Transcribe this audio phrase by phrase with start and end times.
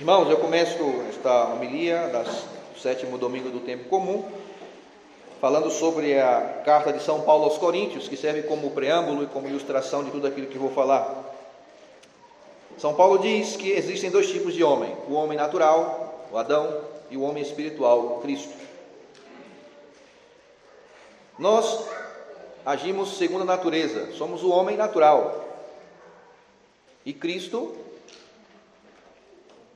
[0.00, 0.78] Irmãos, eu começo
[1.10, 4.24] esta homilia do sétimo domingo do tempo comum,
[5.42, 9.46] falando sobre a carta de São Paulo aos Coríntios, que serve como preâmbulo e como
[9.46, 11.22] ilustração de tudo aquilo que vou falar.
[12.78, 16.80] São Paulo diz que existem dois tipos de homem: o homem natural, o Adão,
[17.10, 18.54] e o homem espiritual, o Cristo.
[21.38, 21.84] Nós
[22.64, 25.44] agimos segundo a natureza, somos o homem natural.
[27.04, 27.76] E Cristo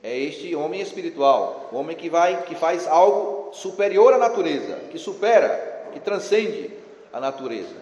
[0.05, 4.99] é este homem espiritual, o homem que vai, que faz algo superior à natureza, que
[4.99, 6.69] supera, que transcende
[7.11, 7.73] a natureza.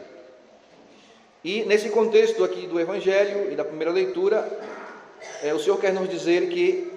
[1.44, 4.50] E nesse contexto aqui do Evangelho e da primeira leitura,
[5.44, 6.90] é, o Senhor quer nos dizer que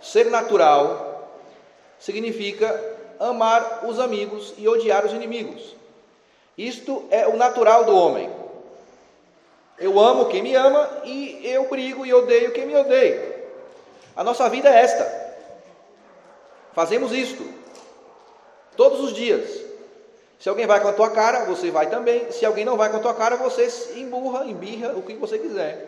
[0.00, 1.28] ser natural
[1.98, 2.80] significa
[3.18, 5.74] amar os amigos e odiar os inimigos.
[6.56, 8.30] Isto é o natural do homem.
[9.76, 13.29] Eu amo quem me ama e eu brigo e odeio quem me odeia.
[14.16, 15.30] A nossa vida é esta.
[16.72, 17.44] Fazemos isto
[18.76, 19.60] todos os dias.
[20.38, 22.30] Se alguém vai com a tua cara, você vai também.
[22.32, 25.86] Se alguém não vai com a tua cara, você emburra, embirra, o que você quiser.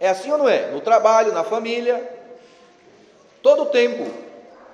[0.00, 0.72] É assim ou não é?
[0.72, 2.02] No trabalho, na família,
[3.42, 4.10] todo o tempo.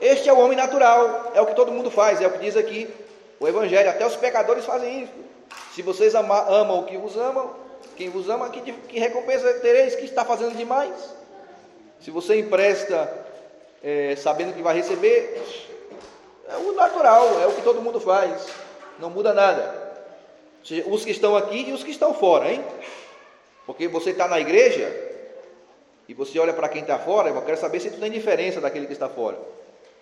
[0.01, 2.57] Este é o homem natural, é o que todo mundo faz, é o que diz
[2.57, 2.89] aqui
[3.39, 3.91] o Evangelho.
[3.91, 5.13] Até os pecadores fazem isso.
[5.75, 7.55] Se vocês amam o que vos amam,
[7.97, 11.20] quem vos ama, que, que recompensa tereis que está fazendo demais?
[12.01, 13.27] Se você empresta
[13.83, 15.43] é, sabendo que vai receber,
[16.49, 18.49] é o natural, é o que todo mundo faz,
[18.99, 19.91] não muda nada.
[20.87, 22.65] Os que estão aqui e os que estão fora, hein?
[23.67, 24.91] Porque você está na igreja
[26.09, 28.87] e você olha para quem está fora, eu quero saber se tu tem diferença daquele
[28.87, 29.39] que está fora.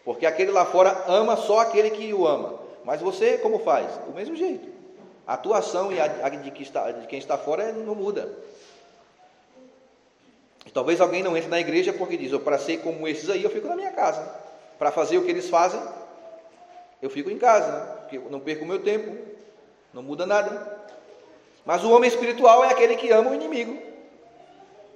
[0.05, 2.59] Porque aquele lá fora ama só aquele que o ama.
[2.85, 3.87] Mas você como faz?
[4.07, 4.67] Do mesmo jeito.
[5.27, 6.51] A atuação e a, de,
[7.07, 8.33] quem está fora não muda.
[10.73, 13.51] Talvez alguém não entre na igreja porque diz: oh, para ser como esses aí, eu
[13.51, 14.23] fico na minha casa.
[14.79, 15.81] Para fazer o que eles fazem,
[17.03, 17.95] eu fico em casa, né?
[18.01, 19.17] porque eu não perco meu tempo,
[19.93, 20.79] não muda nada.
[21.65, 23.79] Mas o homem espiritual é aquele que ama o inimigo.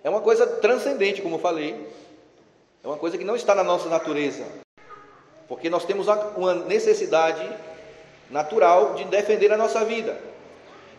[0.03, 1.87] É uma coisa transcendente, como falei.
[2.83, 4.45] É uma coisa que não está na nossa natureza.
[5.47, 7.49] Porque nós temos uma necessidade
[8.31, 10.19] natural de defender a nossa vida.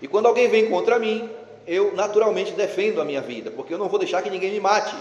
[0.01, 1.29] E quando alguém vem contra mim,
[1.65, 4.95] eu naturalmente defendo a minha vida, porque eu não vou deixar que ninguém me mate.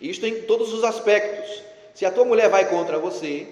[0.00, 1.62] Isto em todos os aspectos.
[1.94, 3.46] Se a tua mulher vai contra você,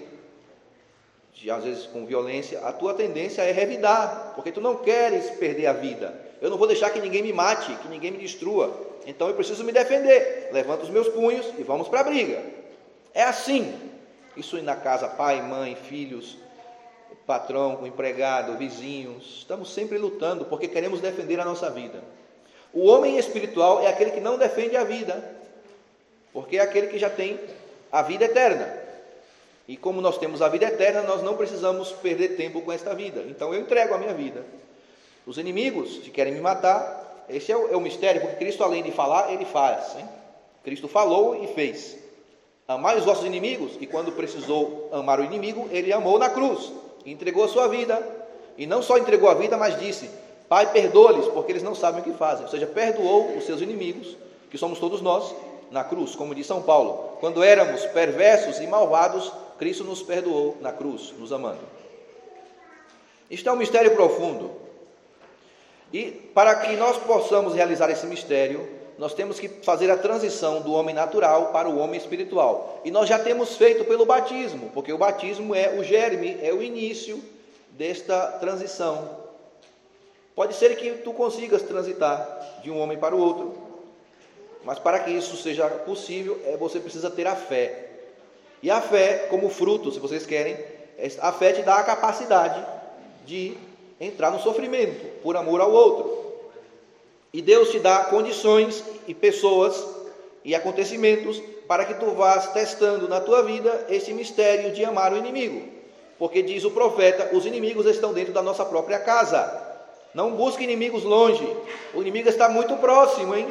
[1.49, 5.73] às vezes com violência, a tua tendência é revidar, porque tu não queres perder a
[5.73, 6.13] vida.
[6.41, 8.71] Eu não vou deixar que ninguém me mate, que ninguém me destrua.
[9.05, 10.49] Então eu preciso me defender.
[10.51, 12.43] Levanto os meus punhos e vamos para a briga.
[13.13, 13.73] É assim.
[14.35, 16.37] Isso na casa, pai, mãe, filhos,
[17.25, 22.03] patrão, empregado, vizinhos, estamos sempre lutando porque queremos defender a nossa vida.
[22.73, 25.23] O homem espiritual é aquele que não defende a vida,
[26.31, 27.39] porque é aquele que já tem
[27.91, 28.81] a vida eterna.
[29.67, 33.23] E como nós temos a vida eterna, nós não precisamos perder tempo com esta vida.
[33.27, 34.43] Então eu entrego a minha vida.
[35.25, 38.83] Os inimigos, se querem me matar, esse é o, é o mistério, porque Cristo, além
[38.83, 39.95] de falar, ele faz.
[39.97, 40.09] Hein?
[40.63, 41.97] Cristo falou e fez.
[42.67, 46.71] Amai os vossos inimigos, e quando precisou amar o inimigo, ele amou na cruz
[47.05, 48.01] entregou a sua vida.
[48.57, 50.09] E não só entregou a vida, mas disse:
[50.47, 52.45] Pai, perdoa-lhes, porque eles não sabem o que fazem.
[52.45, 54.15] Ou seja, perdoou os seus inimigos,
[54.51, 55.33] que somos todos nós,
[55.71, 57.17] na cruz, como diz São Paulo.
[57.19, 61.61] Quando éramos perversos e malvados, Cristo nos perdoou na cruz, nos amando.
[63.29, 64.51] Isto é um mistério profundo.
[65.91, 68.67] E para que nós possamos realizar esse mistério,
[68.97, 72.81] nós temos que fazer a transição do homem natural para o homem espiritual.
[72.85, 76.61] E nós já temos feito pelo batismo, porque o batismo é o germe, é o
[76.61, 77.21] início
[77.71, 79.23] desta transição.
[80.35, 83.55] Pode ser que tu consigas transitar de um homem para o outro,
[84.63, 87.89] mas para que isso seja possível, é, você precisa ter a fé.
[88.61, 90.57] E a fé, como fruto, se vocês querem,
[91.19, 92.65] a fé te dá a capacidade
[93.25, 93.57] de
[93.99, 96.22] entrar no sofrimento por amor ao outro.
[97.33, 99.83] E Deus te dá condições e pessoas
[100.45, 105.17] e acontecimentos para que tu vás testando na tua vida esse mistério de amar o
[105.17, 105.67] inimigo.
[106.19, 109.61] Porque diz o profeta: os inimigos estão dentro da nossa própria casa.
[110.13, 111.43] Não busque inimigos longe.
[111.95, 113.47] O inimigo está muito próximo, hein?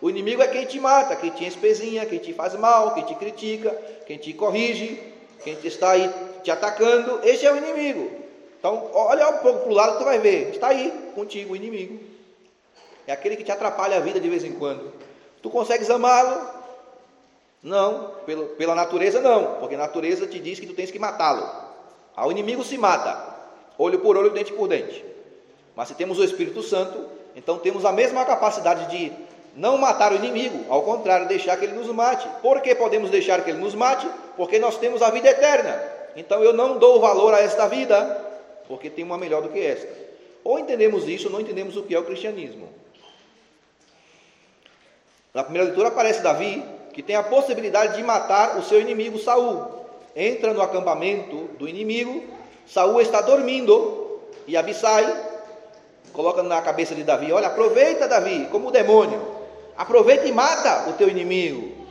[0.00, 3.16] O inimigo é quem te mata, quem te espezinha, quem te faz mal, quem te
[3.16, 3.70] critica,
[4.06, 5.02] quem te corrige,
[5.42, 6.08] quem te está aí
[6.44, 7.18] te atacando.
[7.24, 8.12] Esse é o inimigo.
[8.60, 10.50] Então, olha um pouco para o lado, tu vai ver.
[10.50, 12.14] Está aí contigo o inimigo.
[13.06, 14.92] É aquele que te atrapalha a vida de vez em quando.
[15.42, 16.64] Tu consegues amá-lo?
[17.62, 21.48] Não, pela, pela natureza não, porque a natureza te diz que tu tens que matá-lo.
[22.14, 23.34] Ao inimigo se mata,
[23.78, 25.04] olho por olho, dente por dente.
[25.74, 29.12] Mas se temos o Espírito Santo, então temos a mesma capacidade de
[29.56, 32.28] Não matar o inimigo, ao contrário, deixar que ele nos mate.
[32.42, 34.06] Por que podemos deixar que ele nos mate?
[34.36, 35.80] Porque nós temos a vida eterna.
[36.16, 37.96] Então eu não dou valor a esta vida,
[38.66, 39.88] porque tem uma melhor do que esta.
[40.42, 42.68] Ou entendemos isso, ou não entendemos o que é o cristianismo.
[45.34, 49.84] Na primeira leitura aparece Davi, que tem a possibilidade de matar o seu inimigo Saul.
[50.14, 52.22] Entra no acampamento do inimigo,
[52.64, 55.04] Saul está dormindo e Abissai
[56.12, 59.20] coloca na cabeça de Davi: Olha, aproveita, Davi, como o demônio,
[59.76, 61.84] aproveita e mata o teu inimigo.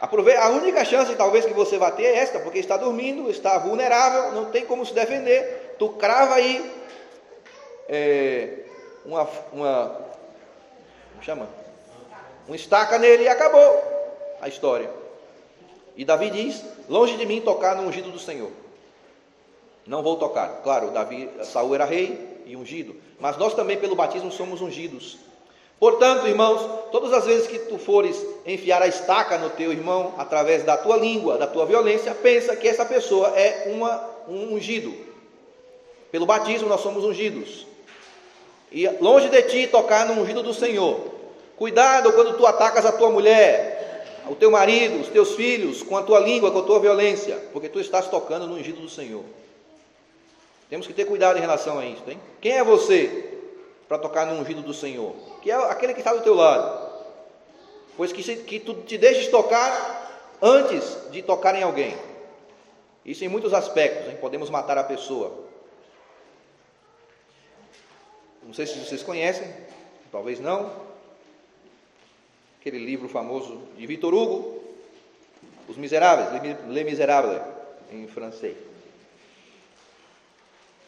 [0.00, 3.58] Aproveita, a única chance talvez que você vai ter é esta, porque está dormindo, está
[3.58, 5.76] vulnerável, não tem como se defender.
[5.78, 6.72] Tu crava aí
[7.86, 8.60] é,
[9.04, 10.09] uma, uma
[11.24, 11.48] chama,
[12.48, 13.82] um estaca nele e acabou
[14.40, 14.90] a história.
[15.96, 18.50] E Davi diz: Longe de mim tocar no ungido do Senhor.
[19.86, 20.60] Não vou tocar.
[20.62, 25.18] Claro, Davi, Saul era rei e ungido, mas nós também pelo batismo somos ungidos.
[25.78, 30.62] Portanto, irmãos, todas as vezes que tu fores enfiar a estaca no teu irmão através
[30.62, 34.94] da tua língua, da tua violência, pensa que essa pessoa é uma, um ungido.
[36.12, 37.66] Pelo batismo nós somos ungidos.
[38.70, 41.09] E longe de ti tocar no ungido do Senhor.
[41.60, 46.02] Cuidado quando tu atacas a tua mulher, o teu marido, os teus filhos, com a
[46.02, 49.22] tua língua, com a tua violência, porque tu estás tocando no ungido do Senhor.
[50.70, 52.18] Temos que ter cuidado em relação a isso, hein?
[52.40, 53.42] Quem é você
[53.86, 55.14] para tocar no ungido do Senhor?
[55.42, 56.92] Que é aquele que está do teu lado.
[57.94, 61.94] Pois que, se, que tu te deixes tocar antes de tocar em alguém.
[63.04, 64.16] Isso em muitos aspectos, hein?
[64.18, 65.44] podemos matar a pessoa.
[68.42, 69.46] Não sei se vocês conhecem,
[70.10, 70.88] talvez não.
[72.60, 74.62] Aquele livro famoso de Victor Hugo,
[75.66, 76.28] Os Miseráveis,
[76.68, 77.40] Les Miserables,
[77.90, 78.54] em francês.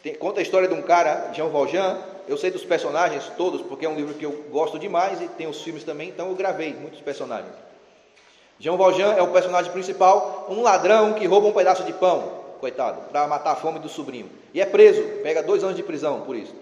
[0.03, 1.99] Tem, conta a história de um cara, Jean Valjean.
[2.27, 5.47] Eu sei dos personagens todos, porque é um livro que eu gosto demais e tem
[5.47, 7.53] os filmes também, então eu gravei muitos personagens.
[8.59, 13.01] Jean Valjean é o personagem principal, um ladrão que rouba um pedaço de pão, coitado,
[13.09, 14.29] para matar a fome do sobrinho.
[14.53, 16.53] E é preso, pega dois anos de prisão por isso.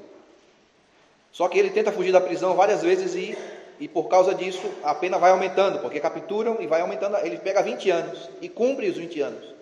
[1.31, 3.37] Só que ele tenta fugir da prisão várias vezes e,
[3.81, 7.17] e por causa disso a pena vai aumentando, porque capturam e vai aumentando.
[7.17, 9.55] Ele pega 20 anos e cumpre os 20 anos.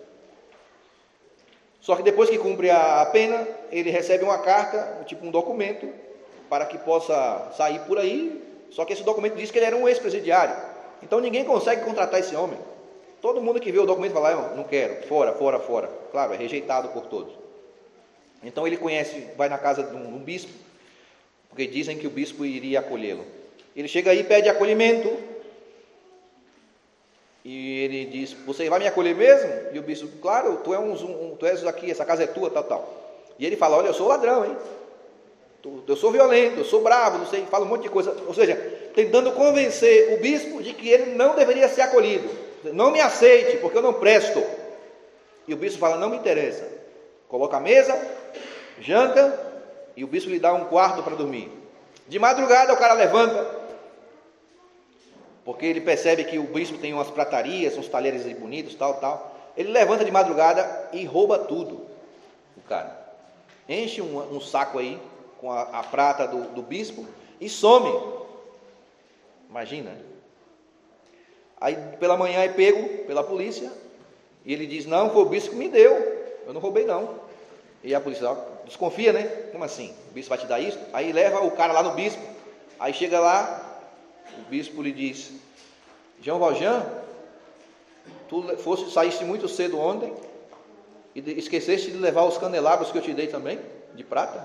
[1.80, 5.88] Só que depois que cumpre a pena, ele recebe uma carta, tipo um documento,
[6.50, 8.44] para que possa sair por aí.
[8.70, 10.54] Só que esse documento diz que ele era um ex-presidiário.
[11.02, 12.58] Então ninguém consegue contratar esse homem.
[13.22, 15.90] Todo mundo que vê o documento fala, ah, não quero, fora, fora, fora.
[16.12, 17.32] Claro, é rejeitado por todos.
[18.42, 20.52] Então ele conhece, vai na casa de um, um bispo,
[21.48, 23.39] porque dizem que o bispo iria acolhê-lo.
[23.80, 25.10] Ele chega aí e pede acolhimento,
[27.42, 29.50] e ele diz: Você vai me acolher mesmo?
[29.72, 32.50] E o bispo, claro, tu, é um, um, tu és aqui, essa casa é tua,
[32.50, 33.24] tal, tal.
[33.38, 34.56] E ele fala: Olha, eu sou ladrão, hein?
[35.86, 38.14] Eu sou violento, eu sou bravo, não sei, fala um monte de coisa.
[38.26, 38.54] Ou seja,
[38.94, 42.28] tentando convencer o bispo de que ele não deveria ser acolhido.
[42.64, 44.42] Não me aceite, porque eu não presto.
[45.48, 46.68] E o bispo fala: Não me interessa.
[47.28, 47.98] Coloca a mesa,
[48.78, 49.38] janta,
[49.96, 51.50] e o bispo lhe dá um quarto para dormir.
[52.08, 53.59] De madrugada o cara levanta,
[55.50, 59.36] porque ele percebe que o bispo tem umas pratarias, uns talheres bonitos, tal, tal.
[59.56, 61.88] Ele levanta de madrugada e rouba tudo,
[62.56, 62.96] o cara.
[63.68, 64.96] Enche um, um saco aí
[65.40, 67.04] com a, a prata do, do, bispo
[67.40, 67.92] e some.
[69.48, 69.90] Imagina.
[71.60, 73.72] Aí pela manhã é pego pela polícia
[74.44, 75.96] e ele diz: Não, foi o bispo que me deu,
[76.46, 77.18] eu não roubei não.
[77.82, 79.24] E a polícia desconfia, né?
[79.50, 79.92] Como assim?
[80.10, 80.78] O bispo vai te dar isso?
[80.92, 82.22] Aí leva o cara lá no bispo.
[82.78, 83.80] Aí chega lá,
[84.38, 85.39] o bispo lhe diz:
[86.20, 86.84] João Valjean,
[88.28, 90.12] tu fosse, saíste muito cedo ontem
[91.14, 93.58] e esqueceste de levar os candelabros que eu te dei também,
[93.94, 94.44] de prata.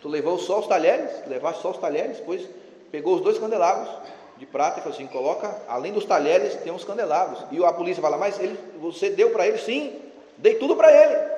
[0.00, 2.48] Tu levou só os talheres, levaste só os talheres, depois
[2.90, 3.88] pegou os dois candelabros
[4.36, 7.44] de prata e falou assim: coloca, além dos talheres, tem uns candelabros.
[7.50, 9.58] E a polícia fala: Mas ele, você deu para ele?
[9.58, 9.98] Sim,
[10.38, 11.34] dei tudo para ele.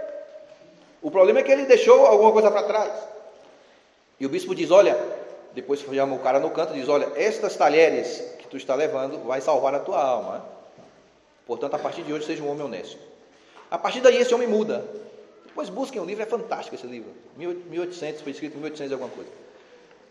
[1.02, 2.92] O problema é que ele deixou alguma coisa para trás.
[4.18, 4.98] E o bispo diz: Olha,
[5.56, 9.24] depois chama o cara no canto e diz: Olha, estas talheres que tu está levando
[9.24, 10.44] vai salvar a tua alma.
[11.46, 12.98] Portanto, a partir de hoje, seja um homem honesto.
[13.70, 14.84] A partir daí, esse homem muda.
[15.46, 17.10] Depois busquem o livro, é fantástico esse livro.
[17.38, 19.30] 1800, foi escrito em 1800 alguma coisa.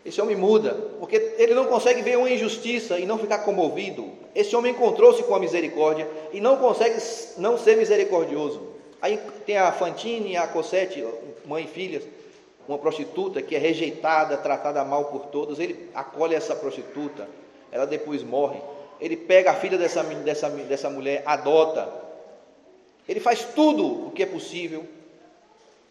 [0.04, 4.10] Esse homem muda, porque ele não consegue ver uma injustiça e não ficar comovido.
[4.34, 7.00] Esse homem encontrou-se com a misericórdia e não consegue
[7.38, 8.74] não ser misericordioso.
[9.00, 11.06] Aí tem a Fantine, a Cosette,
[11.44, 12.02] mãe e filhas,
[12.68, 17.28] uma prostituta que é rejeitada, tratada mal por todos, ele acolhe essa prostituta,
[17.70, 18.60] ela depois morre.
[19.00, 21.88] Ele pega a filha dessa, dessa, dessa mulher, adota.
[23.08, 24.84] Ele faz tudo o que é possível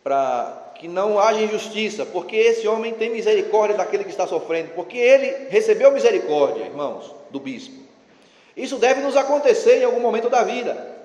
[0.03, 4.98] para que não haja injustiça, porque esse homem tem misericórdia daquele que está sofrendo, porque
[4.98, 7.86] ele recebeu misericórdia, irmãos, do bispo.
[8.55, 10.96] Isso deve nos acontecer em algum momento da vida.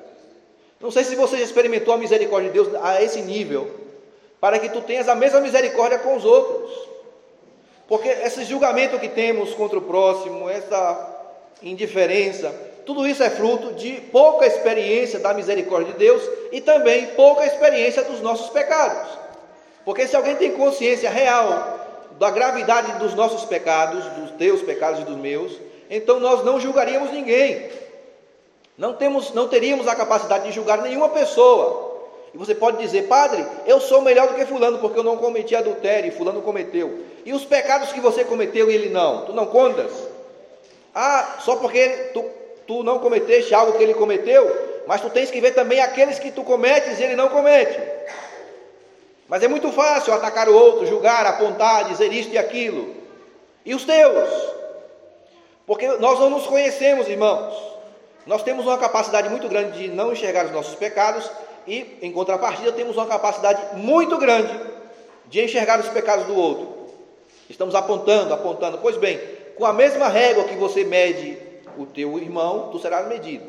[0.80, 3.79] Não sei se você já experimentou a misericórdia de Deus a esse nível,
[4.40, 6.88] para que tu tenhas a mesma misericórdia com os outros.
[7.86, 12.54] Porque esse julgamento que temos contra o próximo, essa indiferença,
[12.86, 18.02] tudo isso é fruto de pouca experiência da misericórdia de Deus e também pouca experiência
[18.02, 19.18] dos nossos pecados.
[19.84, 21.78] Porque se alguém tem consciência real
[22.18, 27.10] da gravidade dos nossos pecados, dos teus pecados e dos meus, então nós não julgaríamos
[27.10, 27.70] ninguém.
[28.78, 31.89] Não, temos, não teríamos a capacidade de julgar nenhuma pessoa.
[32.32, 35.54] E você pode dizer, padre, eu sou melhor do que fulano, porque eu não cometi
[35.56, 37.04] adultério e fulano cometeu.
[37.24, 39.90] E os pecados que você cometeu e ele não, tu não contas?
[40.94, 42.24] Ah, só porque tu,
[42.66, 46.30] tu não cometeste algo que ele cometeu, mas tu tens que ver também aqueles que
[46.30, 47.80] tu cometes e ele não comete.
[49.28, 52.94] Mas é muito fácil atacar o outro, julgar, apontar, dizer isto e aquilo.
[53.64, 54.28] E os teus?
[55.66, 57.54] Porque nós não nos conhecemos, irmãos.
[58.26, 61.30] Nós temos uma capacidade muito grande de não enxergar os nossos pecados
[61.70, 64.52] e, em contrapartida, temos uma capacidade muito grande
[65.26, 66.68] de enxergar os pecados do outro.
[67.48, 68.78] Estamos apontando, apontando.
[68.78, 69.20] Pois bem,
[69.56, 71.38] com a mesma régua que você mede
[71.78, 73.46] o teu irmão, tu serás medido.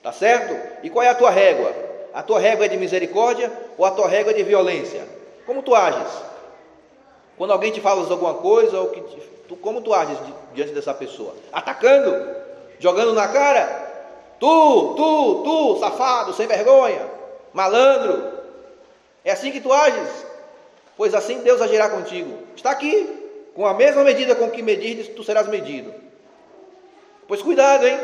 [0.00, 0.56] Tá certo?
[0.84, 1.74] E qual é a tua régua?
[2.14, 5.04] A tua régua é de misericórdia ou a tua régua é de violência?
[5.44, 6.12] Como tu ages?
[7.36, 10.18] Quando alguém te fala alguma coisa, ou que te, tu, como tu ages
[10.54, 11.34] diante dessa pessoa?
[11.52, 12.36] Atacando?
[12.78, 13.81] Jogando na cara?
[14.42, 17.08] Tu, tu, tu, safado, sem vergonha,
[17.52, 18.40] malandro.
[19.24, 20.26] É assim que tu ages?
[20.96, 22.38] Pois assim Deus agirá contigo.
[22.56, 23.20] Está aqui.
[23.54, 25.94] Com a mesma medida com que medirdes, tu serás medido.
[27.28, 27.96] Pois cuidado, hein?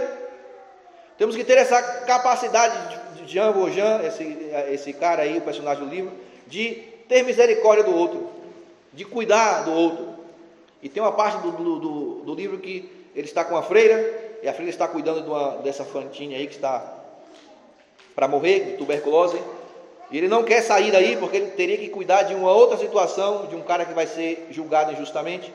[1.17, 6.13] Temos que ter essa capacidade Jean Valjean, esse, esse cara aí, o personagem do livro,
[6.47, 6.71] de
[7.09, 8.31] ter misericórdia do outro,
[8.93, 10.15] de cuidar do outro.
[10.81, 14.49] E tem uma parte do, do, do livro que ele está com a freira, e
[14.49, 16.95] a freira está cuidando de uma, dessa fantinha aí que está
[18.15, 19.41] para morrer, de tuberculose,
[20.11, 23.47] e ele não quer sair daí porque ele teria que cuidar de uma outra situação,
[23.47, 25.53] de um cara que vai ser julgado injustamente.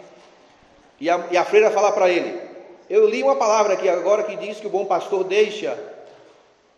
[0.99, 2.39] E a, e a freira fala para ele:
[2.89, 5.77] Eu li uma palavra aqui agora que diz que o bom pastor deixa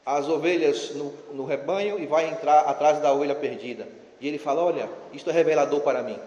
[0.05, 3.87] as ovelhas no, no rebanho e vai entrar atrás da ovelha perdida.
[4.21, 6.17] E ele fala: Olha, isto é revelador para mim.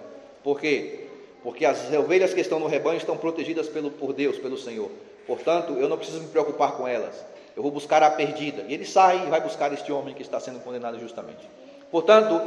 [0.45, 1.07] Por quê?
[1.43, 4.91] Porque as ovelhas que estão no rebanho estão protegidas pelo, por Deus, pelo Senhor.
[5.29, 7.15] Portanto, eu não preciso me preocupar com elas.
[7.55, 8.65] Eu vou buscar a perdida.
[8.67, 11.49] E ele sai e vai buscar este homem que está sendo condenado justamente.
[11.91, 12.41] Portanto,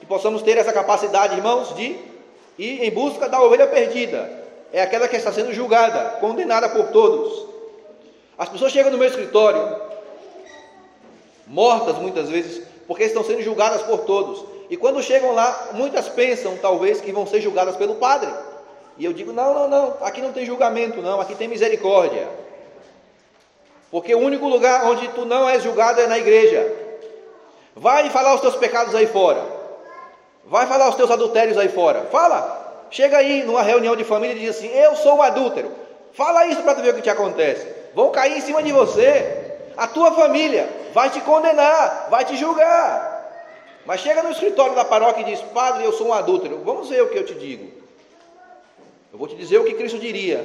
[0.00, 1.94] que possamos ter essa capacidade, irmãos, de
[2.58, 4.30] ir em busca da ovelha perdida.
[4.72, 7.46] É aquela que está sendo julgada, condenada por todos.
[8.38, 9.92] As pessoas chegam no meu escritório
[11.46, 14.42] mortas muitas vezes, porque estão sendo julgadas por todos.
[14.70, 18.32] E quando chegam lá, muitas pensam talvez que vão ser julgadas pelo padre.
[18.98, 22.28] E eu digo: não, não, não, aqui não tem julgamento, não, aqui tem misericórdia.
[23.90, 26.72] Porque o único lugar onde tu não és julgado é na igreja.
[27.76, 29.42] Vai falar os teus pecados aí fora.
[30.44, 32.08] Vai falar os teus adultérios aí fora.
[32.10, 32.60] Fala.
[32.90, 35.70] Chega aí numa reunião de família e diz assim: Eu sou um adúltero.
[36.14, 37.66] Fala isso para tu ver o que te acontece.
[37.94, 39.58] Vão cair em cima de você.
[39.76, 43.10] A tua família vai te condenar, vai te julgar.
[43.86, 46.60] Mas chega no escritório da paróquia e diz: Padre, eu sou um adúltero.
[46.64, 47.81] Vamos ver o que eu te digo.
[49.12, 50.44] Eu vou te dizer o que Cristo diria: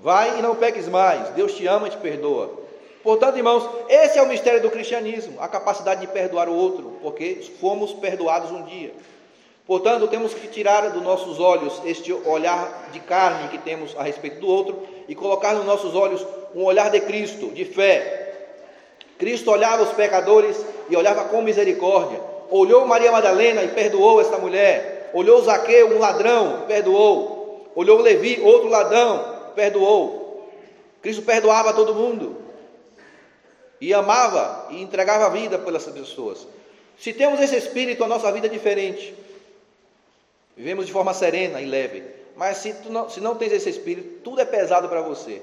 [0.00, 1.28] Vai e não peques mais.
[1.30, 2.64] Deus te ama e te perdoa.
[3.02, 7.40] Portanto, irmãos, esse é o mistério do cristianismo, a capacidade de perdoar o outro, porque
[7.60, 8.92] fomos perdoados um dia.
[9.64, 14.40] Portanto, temos que tirar dos nossos olhos este olhar de carne que temos a respeito
[14.40, 18.26] do outro e colocar nos nossos olhos um olhar de Cristo, de fé,
[19.18, 20.56] Cristo olhava os pecadores
[20.90, 22.20] e olhava com misericórdia.
[22.50, 25.10] Olhou Maria Madalena e perdoou esta mulher.
[25.14, 27.35] Olhou Zaqueu, um ladrão, perdoou.
[27.76, 30.50] Olhou Levi, outro ladrão, perdoou.
[31.02, 32.38] Cristo perdoava todo mundo.
[33.78, 36.46] E amava e entregava a vida pelas pessoas.
[36.98, 39.14] Se temos esse espírito, a nossa vida é diferente.
[40.56, 42.02] Vivemos de forma serena e leve.
[42.34, 45.42] Mas se, não, se não tens esse espírito, tudo é pesado para você.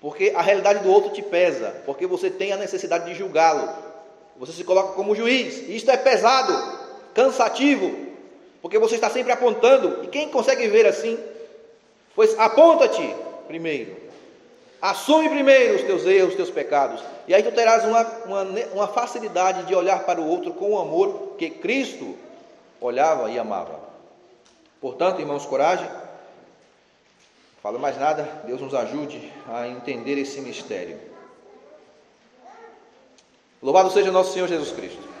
[0.00, 3.72] Porque a realidade do outro te pesa, porque você tem a necessidade de julgá-lo.
[4.36, 6.52] Você se coloca como juiz, e isto é pesado,
[7.14, 8.08] cansativo,
[8.60, 10.02] porque você está sempre apontando.
[10.02, 11.16] E quem consegue ver assim?
[12.14, 13.14] Pois aponta-te
[13.46, 13.96] primeiro.
[14.80, 17.02] Assume primeiro os teus erros, os teus pecados.
[17.28, 18.42] E aí tu terás uma, uma,
[18.74, 22.16] uma facilidade de olhar para o outro com o amor que Cristo
[22.80, 23.80] olhava e amava.
[24.80, 25.88] Portanto, irmãos, coragem
[27.62, 30.98] Falo mais nada, Deus nos ajude a entender esse mistério.
[33.62, 35.11] Louvado seja nosso Senhor Jesus Cristo.